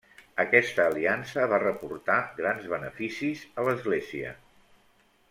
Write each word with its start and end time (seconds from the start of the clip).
Aquesta 0.43 0.85
aliança 0.91 1.43
va 1.51 1.59
reportar 1.65 2.17
grans 2.39 2.65
beneficis 2.71 3.45
a 3.53 3.67
l'Església. 3.69 4.33